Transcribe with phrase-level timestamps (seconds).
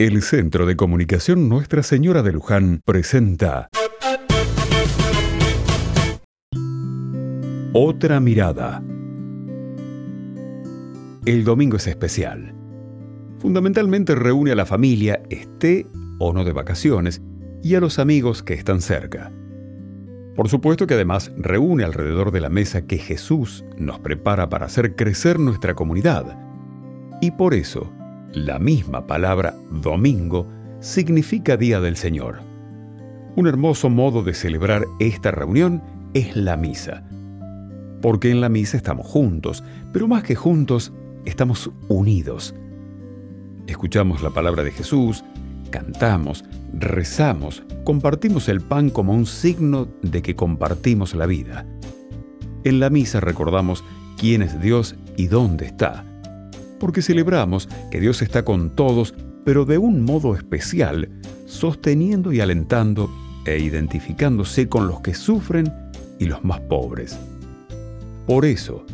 [0.00, 3.68] El Centro de Comunicación Nuestra Señora de Luján presenta
[7.72, 8.80] Otra mirada.
[11.26, 12.54] El domingo es especial.
[13.40, 15.88] Fundamentalmente reúne a la familia, esté
[16.20, 17.20] o no de vacaciones,
[17.64, 19.32] y a los amigos que están cerca.
[20.36, 24.94] Por supuesto que además reúne alrededor de la mesa que Jesús nos prepara para hacer
[24.94, 26.38] crecer nuestra comunidad.
[27.20, 27.92] Y por eso,
[28.32, 30.46] la misma palabra domingo
[30.80, 32.40] significa Día del Señor.
[33.36, 35.82] Un hermoso modo de celebrar esta reunión
[36.14, 37.04] es la misa.
[38.02, 40.92] Porque en la misa estamos juntos, pero más que juntos,
[41.24, 42.54] estamos unidos.
[43.66, 45.24] Escuchamos la palabra de Jesús,
[45.70, 51.66] cantamos, rezamos, compartimos el pan como un signo de que compartimos la vida.
[52.64, 53.84] En la misa recordamos
[54.18, 56.04] quién es Dios y dónde está
[56.78, 59.14] porque celebramos que Dios está con todos,
[59.44, 61.08] pero de un modo especial,
[61.46, 63.10] sosteniendo y alentando
[63.46, 65.72] e identificándose con los que sufren
[66.18, 67.18] y los más pobres.
[68.26, 68.84] Por eso,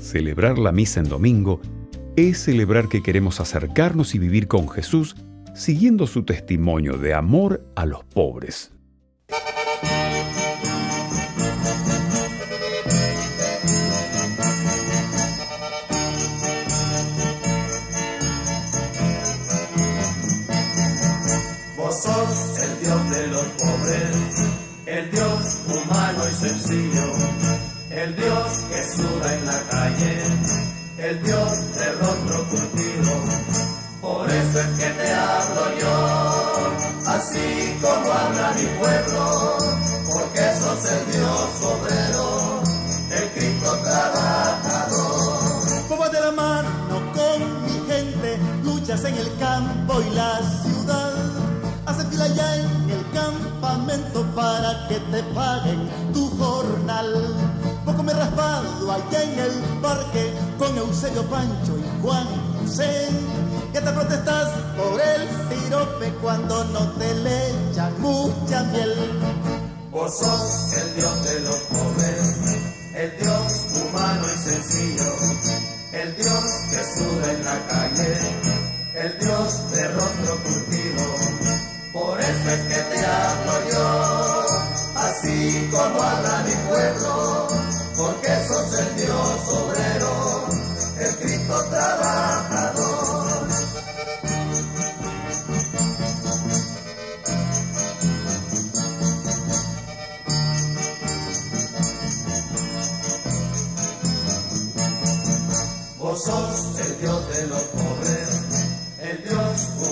[0.00, 1.60] celebrar la misa en domingo
[2.16, 5.16] es celebrar que queremos acercarnos y vivir con Jesús
[5.54, 8.72] siguiendo su testimonio de amor a los pobres.
[31.88, 33.12] De rostro curtido.
[34.02, 35.96] Por eso es que te hablo yo,
[37.06, 39.56] así como habla mi pueblo,
[40.12, 42.62] porque sos el Dios obrero,
[43.10, 45.88] el Cristo trabajador.
[45.88, 51.28] Como de la mano con mi gente, luchas en el campo y la ciudad
[51.88, 57.34] Hace fila ya en el campamento para que te paguen tu jornal.
[57.86, 60.27] Poco me he raspado allá en el parque
[60.78, 62.26] Eusebio Pancho y Juan
[62.60, 63.08] José.
[63.72, 68.94] Ya te protestas por el sirope cuando no te le echan mucha miel.
[69.90, 73.52] Vos sos el Dios de los pobres, el Dios
[73.82, 75.12] humano y sencillo,
[75.92, 78.57] el Dios que sube en la calle,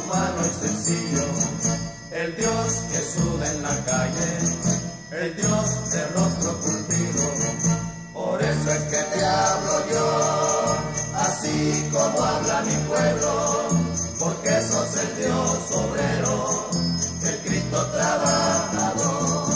[0.06, 1.25] humano y sencillo
[2.12, 4.39] el Dios que suda en la calle,
[5.12, 7.22] el Dios de rostro curtido.
[8.15, 10.77] Por eso es que te hablo yo,
[11.15, 13.69] así como habla mi pueblo,
[14.19, 16.71] porque sos el Dios obrero,
[17.25, 19.47] el Cristo trabajador.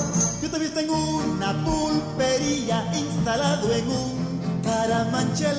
[0.43, 5.57] Yo visto en una pulpería instalado en un caramanchel.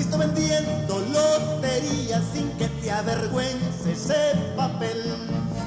[0.00, 4.96] He visto vendiendo loterías sin que te avergüence ese papel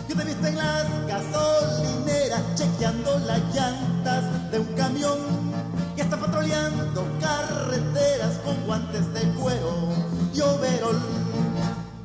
[0.09, 5.19] yo te viste en las gasolineras chequeando las llantas de un camión
[5.95, 9.89] y hasta patroleando carreteras con guantes de cuero
[10.33, 10.99] y overol.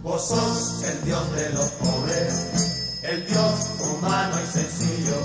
[0.03, 5.17] Vos sos el Dios de los pobres, el Dios humano y sencillo,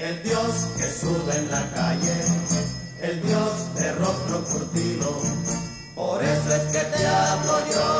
[0.00, 2.14] el Dios que sube en la calle,
[3.00, 5.75] el Dios de rostro curtido.
[5.96, 7.95] Por eso es que te amo yo.